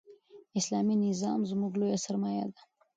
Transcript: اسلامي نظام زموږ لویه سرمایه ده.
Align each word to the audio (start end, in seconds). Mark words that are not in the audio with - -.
اسلامي 0.59 0.95
نظام 1.07 1.39
زموږ 1.49 1.71
لویه 1.79 1.99
سرمایه 2.05 2.45
ده. 2.53 2.61